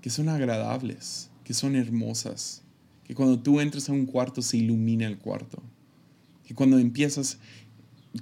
[0.03, 2.63] que son agradables que son hermosas,
[3.05, 5.63] que cuando tú entras a un cuarto se ilumina el cuarto,
[6.45, 7.39] que cuando empiezas,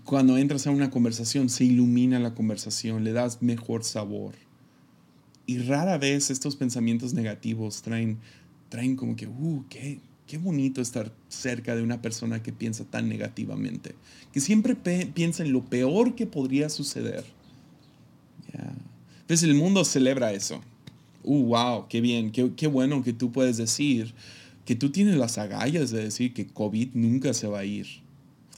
[0.04, 4.34] cuando entras a una conversación se ilumina la conversación, le das mejor sabor.
[5.46, 8.18] Y rara vez estos pensamientos negativos traen,
[8.68, 13.08] traen como que, uh, qué, qué bonito estar cerca de una persona que piensa tan
[13.08, 13.94] negativamente,
[14.32, 17.24] que siempre piensa en lo peor que podría suceder.
[19.22, 20.60] Entonces el mundo celebra eso
[21.24, 24.14] uh, wow, qué bien, qué, qué bueno que tú puedes decir
[24.64, 27.86] que tú tienes las agallas de decir que COVID nunca se va a ir.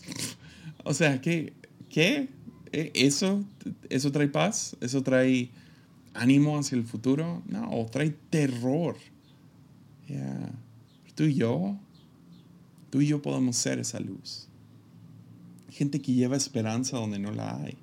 [0.85, 1.53] o sea, ¿qué?
[1.89, 2.29] ¿Qué?
[2.73, 3.45] ¿E, ¿Eso,
[3.89, 4.77] ¿Eso trae paz?
[4.81, 5.51] ¿Eso trae
[6.17, 7.43] ánimo hacia el futuro?
[7.47, 8.97] No, trae terror.
[11.15, 11.77] Tú y yo,
[12.91, 14.49] tú y yo podemos ser esa luz.
[15.71, 17.77] Gente que lleva esperanza donde no la hay.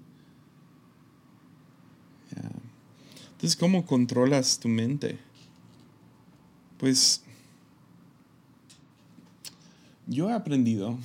[3.43, 5.19] Entonces, ¿cómo controlas tu mente?
[6.77, 7.23] Pues
[10.07, 10.97] yo he aprendido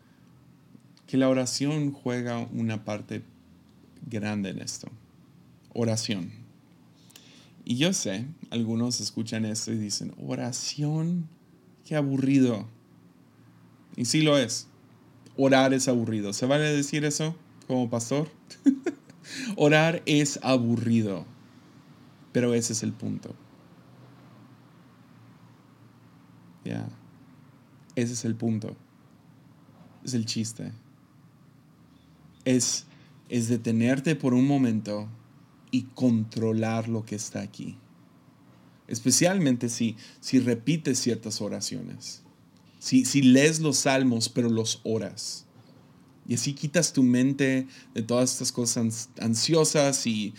[1.06, 3.22] que la oración juega una parte
[4.06, 4.88] grande en esto.
[5.72, 6.32] Oración.
[7.64, 11.28] Y yo sé, algunos escuchan esto y dicen, oración,
[11.84, 12.66] qué aburrido.
[13.96, 14.66] Y sí lo es.
[15.36, 16.32] Orar es aburrido.
[16.32, 18.28] ¿Se vale decir eso como pastor?
[19.56, 21.24] Orar es aburrido,
[22.32, 23.34] pero ese es el punto.
[26.64, 26.88] Ya,
[27.94, 28.76] ese es el punto.
[30.04, 30.72] Es el chiste.
[32.44, 32.86] Es,
[33.28, 35.08] es detenerte por un momento
[35.70, 37.76] y controlar lo que está aquí.
[38.88, 42.22] Especialmente si, si repites ciertas oraciones.
[42.78, 45.46] Si, si lees los salmos pero los oras
[46.30, 50.32] y así quitas tu mente de todas estas cosas ansiosas y,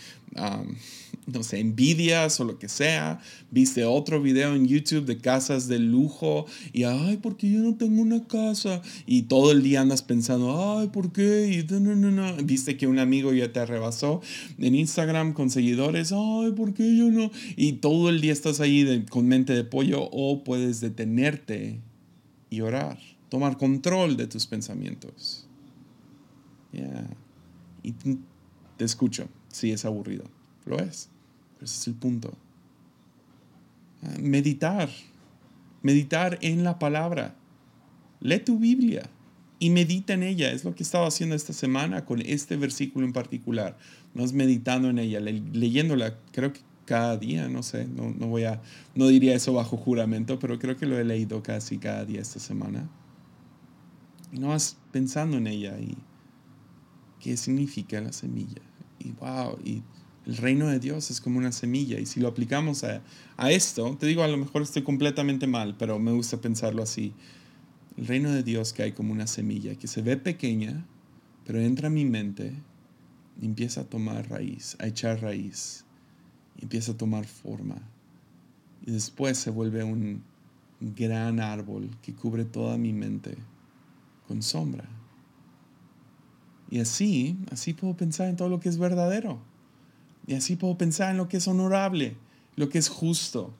[1.26, 3.20] no sé, envidias o lo que sea.
[3.50, 7.76] Viste otro video en YouTube de casas de lujo y, ay, ¿por qué yo no
[7.76, 8.80] tengo una casa?
[9.04, 11.50] Y todo el día andas pensando, ay, ¿por qué?
[11.52, 12.36] Y no, no, no.
[12.42, 14.22] Viste que un amigo ya te rebasó
[14.58, 17.30] en Instagram con seguidores, ay, ¿por qué yo no?
[17.54, 21.82] Y todo el día estás ahí con mente de pollo o puedes detenerte
[22.48, 25.41] y orar, tomar control de tus pensamientos.
[26.72, 27.92] Y
[28.76, 30.24] te escucho, sí es aburrido,
[30.64, 31.08] lo es,
[31.54, 32.32] pero ese es el punto.
[34.02, 34.88] Ah, meditar,
[35.82, 37.34] meditar en la palabra.
[38.20, 39.02] Lee tu Biblia
[39.58, 40.50] y medita en ella.
[40.50, 43.78] Es lo que he estado haciendo esta semana con este versículo en particular.
[44.14, 48.44] No es meditando en ella, leyéndola, creo que cada día, no sé, no, no, voy
[48.44, 48.60] a,
[48.94, 52.40] no diría eso bajo juramento, pero creo que lo he leído casi cada día esta
[52.40, 52.88] semana.
[54.32, 55.96] Y no vas pensando en ella y
[57.22, 58.60] qué significa la semilla.
[58.98, 59.82] Y wow, y
[60.26, 63.02] El reino de Dios es como una semilla y si lo aplicamos a,
[63.36, 67.12] a esto, te digo, a lo mejor estoy completamente mal, pero me gusta pensarlo así.
[67.96, 70.86] El reino de Dios que hay como una semilla que se ve pequeña,
[71.44, 72.52] pero entra a mi mente
[73.40, 75.84] y empieza a tomar raíz, a echar raíz,
[76.60, 77.82] empieza a tomar forma.
[78.86, 80.22] Y después se vuelve un
[80.80, 83.36] gran árbol que cubre toda mi mente
[84.28, 85.01] con sombra.
[86.72, 89.38] Y así, así puedo pensar en todo lo que es verdadero.
[90.26, 92.16] Y así puedo pensar en lo que es honorable,
[92.56, 93.52] lo que es justo,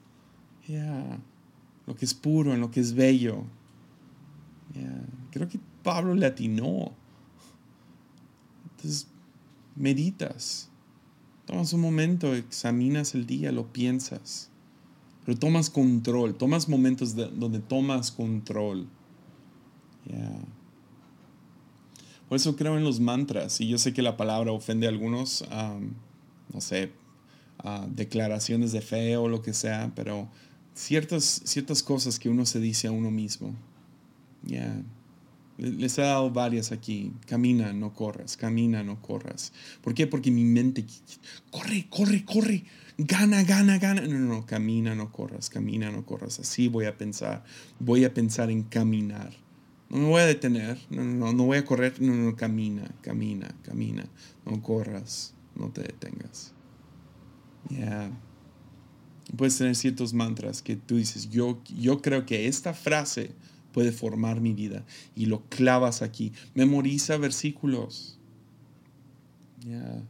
[1.85, 3.43] lo que es puro, en lo que es bello.
[5.29, 6.91] Creo que Pablo le atinó.
[8.77, 9.07] Entonces,
[9.75, 10.69] meditas,
[11.45, 14.49] tomas un momento, examinas el día, lo piensas,
[15.23, 18.87] pero tomas control, tomas momentos donde tomas control.
[22.33, 25.45] Por eso creo en los mantras, y yo sé que la palabra ofende a algunos
[26.51, 26.91] no sé,
[27.89, 30.27] declaraciones de fe o lo que sea, pero
[30.73, 33.53] ciertas, ciertas cosas que uno se dice a uno mismo.
[34.41, 34.81] Ya.
[35.59, 37.13] Les he dado varias aquí.
[37.27, 38.35] Camina, no corras.
[38.35, 39.53] Camina, no corras.
[39.83, 40.07] ¿Por qué?
[40.07, 40.83] Porque mi mente,
[41.51, 42.63] corre, corre, corre.
[42.97, 44.01] Gana, gana, gana.
[44.07, 44.47] No, no.
[44.47, 45.51] Camina, no corras.
[45.51, 46.39] Camina, no corras.
[46.39, 47.43] Así voy a pensar.
[47.77, 49.42] Voy a pensar en caminar.
[49.93, 50.77] No me voy a detener.
[50.89, 51.45] No, no, no.
[51.45, 52.01] Voy a correr.
[52.01, 52.35] No, no.
[52.35, 54.05] Camina, camina, camina.
[54.45, 56.53] No corras no te detengas.
[57.69, 58.11] Ya.
[59.37, 63.31] Puedes tener ciertos mantras que tú dices, yo, yo creo que esta frase
[63.71, 66.33] puede formar mi vida y lo clavas aquí.
[66.53, 68.19] Memoriza versículos.
[69.65, 70.03] Ya.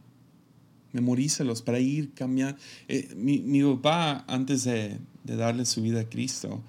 [0.92, 2.60] Memorízalos para ir cambiando.
[2.88, 6.62] Eh, mi, mi, papá, antes de, de darle su vida a Cristo,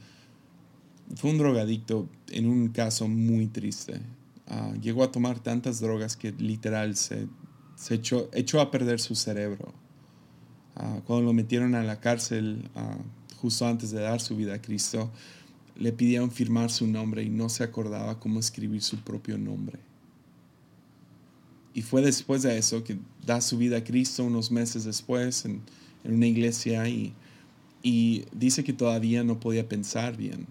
[1.16, 4.02] fue un drogadicto en un caso muy triste.
[4.48, 7.28] Ah, llegó a tomar tantas drogas que literal se
[7.76, 9.74] se echó, echó a perder su cerebro.
[10.76, 12.98] Ah, cuando lo metieron a la cárcel ah,
[13.38, 15.12] justo antes de dar su vida a Cristo,
[15.78, 19.80] le pidieron firmar su nombre y no se acordaba cómo escribir su propio nombre.
[21.74, 25.62] Y fue después de eso que da su vida a Cristo unos meses después en,
[26.06, 27.14] una iglesia y
[28.32, 30.46] dice que todavía no podía pensar bien.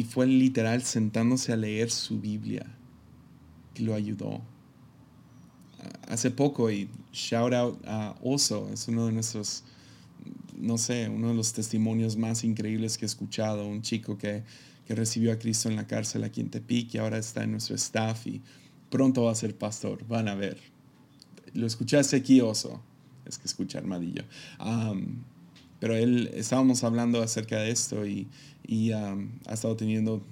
[0.00, 2.64] Y fue literal sentándose a leer su Biblia
[3.74, 4.40] que lo ayudó
[6.08, 9.62] hace poco y shout out a Oso, es uno de nuestros,
[10.56, 14.42] no sé, uno de los testimonios más increíbles que he escuchado, un chico que,
[14.86, 17.76] que recibió a Cristo en la cárcel aquí en Tepic y ahora está en nuestro
[17.76, 18.40] staff y
[18.90, 20.58] pronto va a ser pastor, van a ver.
[21.54, 22.80] Lo escuchaste aquí, Oso,
[23.24, 24.24] es que escucha Armadillo.
[25.80, 28.28] Pero él, estábamos hablando acerca de esto y,
[28.66, 29.16] y ha
[29.50, 30.22] estado teniendo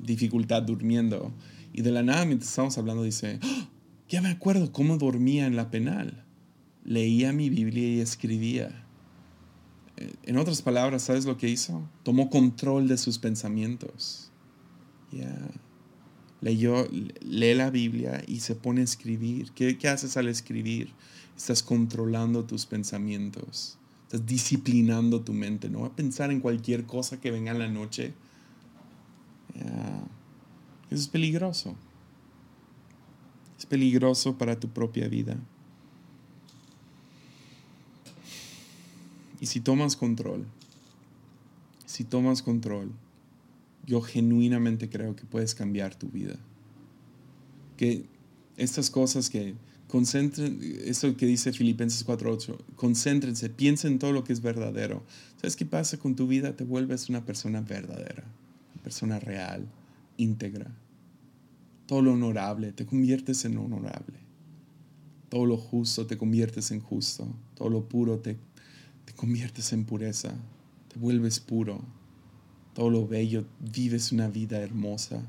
[0.00, 1.32] dificultad durmiendo.
[1.72, 3.68] Y de la nada, mientras estábamos hablando, dice, ¡Oh!
[4.08, 6.24] Ya me acuerdo cómo dormía en la penal.
[6.84, 8.86] Leía mi Biblia y escribía.
[9.98, 11.86] Eh, en otras palabras, ¿sabes lo que hizo?
[12.04, 14.30] Tomó control de sus pensamientos.
[15.12, 15.36] Ya.
[16.40, 16.88] Leyó,
[17.20, 19.52] lee la Biblia y se pone a escribir.
[19.52, 20.92] ¿Qué, ¿Qué, haces al escribir?
[21.36, 23.77] Estás controlando tus pensamientos.
[24.08, 25.68] Estás disciplinando tu mente.
[25.68, 28.14] No va a pensar en cualquier cosa que venga en la noche.
[29.54, 31.76] Eso es peligroso.
[33.58, 35.36] Es peligroso para tu propia vida.
[39.40, 40.46] Y si tomas control,
[41.84, 42.90] si tomas control,
[43.84, 46.36] yo genuinamente creo que puedes cambiar tu vida.
[47.76, 48.06] Que
[48.56, 49.54] estas cosas que
[49.88, 55.02] concentren, esto que dice Filipenses 4:8, concéntrense, piensen en todo lo que es verdadero.
[55.36, 56.54] ¿Sabes qué pasa con tu vida?
[56.54, 58.24] Te vuelves una persona verdadera,
[58.74, 59.66] una persona real,
[60.16, 60.70] íntegra
[61.88, 64.18] todo lo honorable, te conviertes en honorable.
[65.30, 67.26] Todo lo justo, te conviertes en justo.
[67.54, 68.36] Todo lo puro, te,
[69.06, 70.34] te conviertes en pureza.
[70.92, 71.80] Te vuelves puro.
[72.74, 75.22] Todo lo bello, vives una vida hermosa.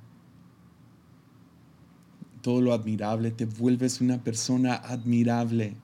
[2.41, 5.75] Todo lo admirable, te vuelves una persona admirable.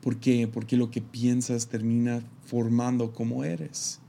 [0.00, 0.48] ¿Por qué?
[0.48, 4.00] Porque lo que piensas termina formando como eres.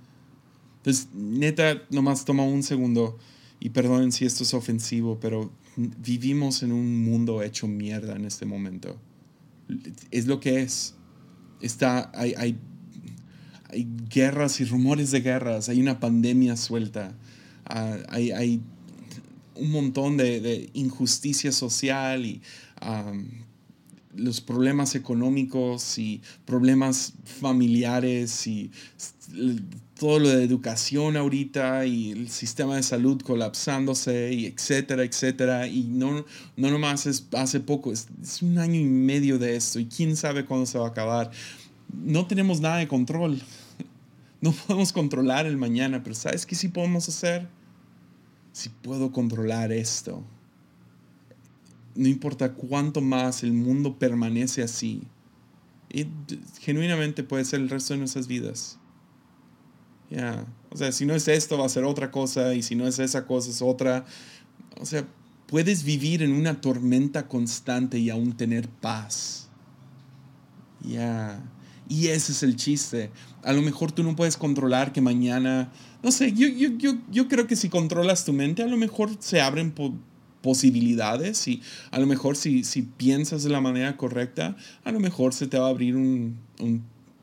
[0.78, 3.18] Entonces, neta, nomás toma un segundo
[3.60, 8.46] y perdonen si esto es ofensivo, pero vivimos en un mundo hecho mierda en este
[8.46, 8.98] momento.
[10.10, 10.96] Es lo que es.
[11.62, 12.58] Está, hay, hay,
[14.10, 17.16] guerras y rumores de guerras, hay una pandemia suelta,
[17.66, 18.62] ah, hay,
[19.62, 22.42] un montón de, de injusticia social y
[24.16, 28.72] los problemas económicos y problemas familiares y
[29.98, 35.68] todo lo de educación ahorita y el sistema de salud colapsándose y etcétera, etcétera.
[35.68, 36.26] Y no,
[36.58, 38.08] no nomás es hace poco, es,
[38.42, 41.32] un año y medio de esto y quién sabe cuándo se va a acabar.
[41.94, 43.42] no tenemos nada de control.
[44.44, 47.48] No podemos controlar el mañana, pero ¿sabes qué sí podemos hacer?
[48.52, 50.24] Si puedo controlar esto,
[51.96, 55.04] no importa cuánto más el mundo permanece así,
[55.94, 56.08] y
[56.60, 58.78] genuinamente puede ser el resto de nuestras vidas.
[60.10, 62.88] Ya, o sea, si no es esto, va a ser otra cosa, y si no
[62.88, 64.06] es esa cosa, es otra.
[64.80, 65.08] O sea,
[65.48, 69.50] puedes vivir en una tormenta constante y aún tener paz.
[70.82, 71.42] Ya.
[71.92, 73.12] Y ese es el chiste.
[73.44, 77.28] A lo mejor tú no puedes controlar que mañana, no sé, yo, yo, yo, yo
[77.28, 79.74] creo que si controlas tu mente, a lo mejor se abren
[80.42, 81.62] posibilidades y
[81.92, 85.60] a lo mejor si, si piensas de la manera correcta, a lo mejor se te
[85.60, 86.82] va a abrir un, un,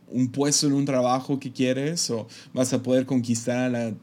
[0.09, 3.95] un puesto en un trabajo que quieres o vas a poder conquistar a la,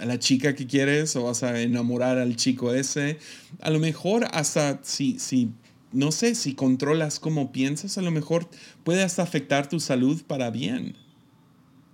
[0.00, 3.18] a la chica que quieres o vas a enamorar al chico ese.
[3.60, 5.52] A lo mejor hasta si, si
[5.92, 8.48] no sé, si controlas cómo piensas, a lo mejor
[8.84, 10.96] puede hasta afectar tu salud para bien.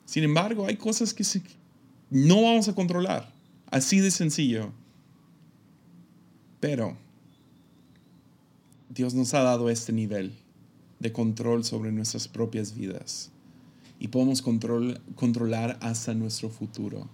[0.05, 1.25] Sin embargo, hay cosas que
[2.11, 3.33] no vamos a controlar.
[3.71, 4.73] Así de sencillo.
[6.61, 6.97] Pero
[8.89, 10.33] Dios nos ha dado este nivel
[11.01, 13.31] de control sobre nuestras propias vidas
[13.99, 17.09] y podemos controlar hasta nuestro futuro.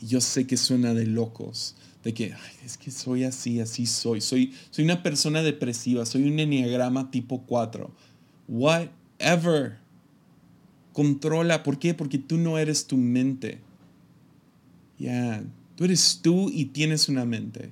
[0.00, 2.34] Y yo sé que suena de locos, de que
[2.64, 4.20] es que soy así, así soy.
[4.20, 4.54] soy.
[4.70, 7.90] Soy una persona depresiva, soy un enneagrama tipo 4.
[8.48, 9.78] Whatever.
[10.92, 11.62] Controla.
[11.62, 11.94] ¿Por qué?
[11.94, 13.60] Porque tú no eres tu mente.
[14.98, 15.44] Ya,
[15.76, 17.70] tú eres tú y tienes una mente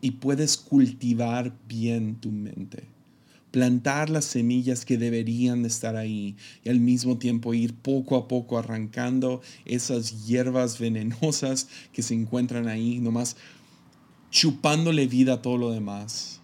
[0.00, 2.84] y puedes cultivar bien tu mente.
[3.50, 8.28] Plantar las semillas que deberían de estar ahí y al mismo tiempo ir poco a
[8.28, 13.36] poco arrancando esas hierbas venenosas que se encuentran ahí, nomás
[14.30, 16.40] chupándole vida a todo lo demás.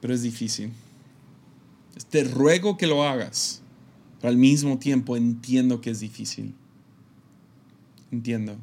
[0.00, 0.72] Pero es difícil.
[2.10, 3.62] Te ruego que lo hagas,
[4.20, 6.54] pero al mismo tiempo entiendo que es difícil.
[8.10, 8.56] Entiendo.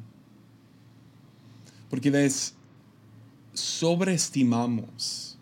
[1.90, 2.54] Porque ves,
[3.54, 5.38] sobreestimamos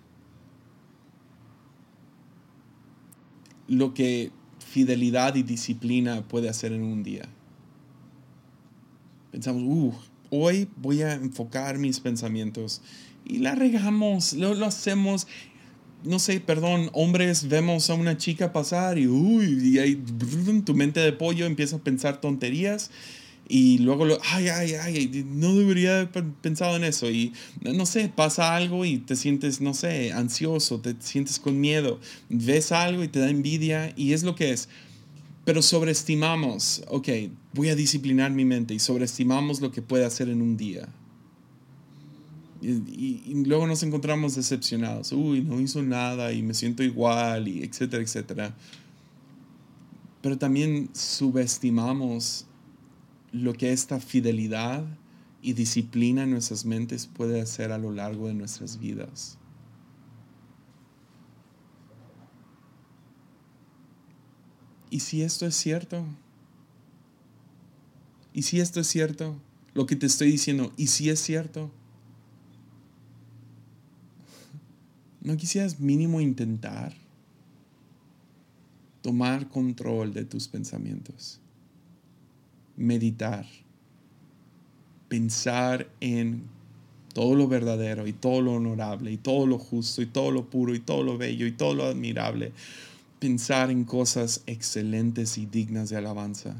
[3.68, 7.28] lo que fidelidad y disciplina puede hacer en un día.
[9.30, 9.94] Pensamos, uh,
[10.30, 12.82] hoy voy a enfocar mis pensamientos
[13.24, 15.26] y la regamos, lo, lo hacemos
[16.04, 20.02] no sé, perdón, hombres, vemos a una chica pasar y, uy,
[20.64, 22.90] tu mente de pollo empieza a pensar tonterías
[23.48, 27.10] y luego, lo, ay, ay, ay, no debería haber pensado en eso.
[27.10, 32.00] Y no sé, pasa algo y te sientes, no sé, ansioso, te sientes con miedo,
[32.28, 34.68] ves algo y te da envidia y es lo que es.
[35.44, 37.08] Pero sobreestimamos, ok,
[37.52, 40.88] voy a disciplinar mi mente y sobreestimamos lo que puede hacer en un día.
[42.62, 45.10] Y, y, luego nos encontramos decepcionados.
[45.10, 48.56] Uy, no hizo nada y me siento igual y etcétera, etcétera.
[50.22, 52.46] Pero también subestimamos
[53.32, 54.84] lo que esta fidelidad
[55.40, 59.38] y disciplina en nuestras mentes puede hacer a lo largo de nuestras vidas.
[64.90, 66.04] ¿Y si esto es cierto?
[68.34, 69.40] ¿Y si esto es cierto?
[69.72, 71.70] Lo que te estoy diciendo, ¿y si es cierto?
[75.22, 76.94] ¿No quisieras mínimo intentar
[79.00, 81.40] tomar control de tus pensamientos?
[82.76, 83.46] Meditar,
[85.08, 86.44] pensar en
[87.12, 90.74] todo lo verdadero y todo lo honorable y todo lo justo y todo lo puro
[90.74, 92.52] y todo lo bello y todo lo admirable.
[93.18, 96.56] Pensar en cosas excelentes y dignas de alabanza.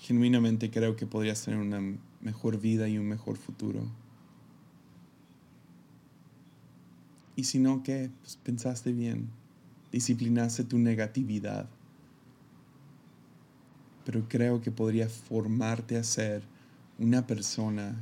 [0.00, 1.80] Genuinamente creo que podrías tener una
[2.20, 3.82] mejor vida y un mejor futuro.
[7.38, 8.10] Y si no, ¿qué?
[8.20, 9.28] Pues pensaste bien,
[9.92, 11.68] disciplinaste tu negatividad.
[14.04, 16.42] Pero creo que podría formarte a ser
[16.98, 17.94] una persona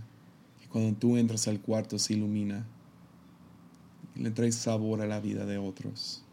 [0.58, 2.64] que cuando tú entras al cuarto se ilumina
[4.14, 6.24] le traes sabor a la vida de otros.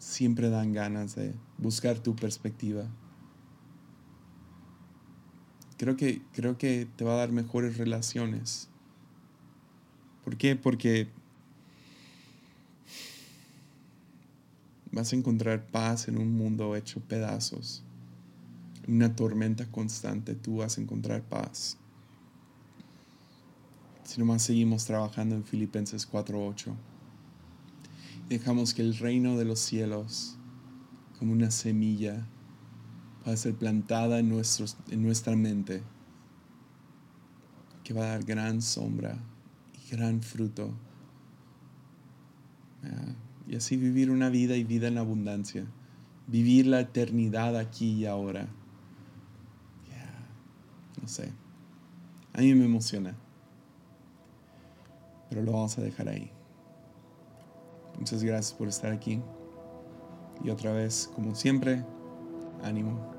[0.00, 2.88] Siempre dan ganas de buscar tu perspectiva.
[5.76, 8.68] Creo que, creo que te va a dar mejores relaciones.
[10.24, 10.56] ¿Por qué?
[10.56, 11.16] Porque
[14.90, 17.84] Vas a encontrar paz en un mundo hecho pedazos.
[18.86, 21.76] Una tormenta constante tú vas a encontrar paz.
[24.04, 26.74] Si nomás seguimos trabajando en Filipenses 4.8.
[28.30, 30.38] Dejamos que el reino de los cielos,
[31.18, 32.26] como una semilla,
[33.26, 35.82] va a ser plantada en, nuestros, en nuestra mente,
[37.84, 39.18] que va a dar gran sombra
[39.74, 40.72] y gran fruto.
[43.48, 45.66] Y así vivir una vida y vida en abundancia.
[46.26, 48.46] Vivir la eternidad aquí y ahora.
[51.00, 51.32] No sé.
[52.34, 53.16] A mí me emociona.
[55.30, 56.30] Pero lo vamos a dejar ahí.
[57.98, 59.20] Muchas gracias por estar aquí.
[60.44, 61.82] Y otra vez, como siempre,
[62.62, 63.17] ánimo.